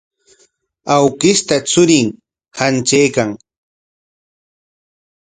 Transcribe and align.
Awkishta 0.95 1.55
churin 1.69 2.07
hantraykan. 2.57 3.29